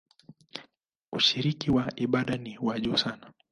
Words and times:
Ushiriki 1.11 1.71
wa 1.71 1.85
ibada 1.95 2.37
ni 2.37 2.57
wa 2.61 2.79
juu 2.79 2.97
sana. 2.97 3.33